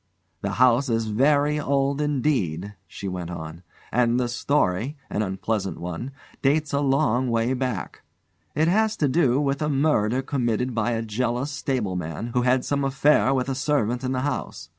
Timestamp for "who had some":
12.33-12.83